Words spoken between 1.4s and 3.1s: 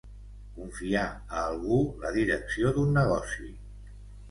algú la direcció d'un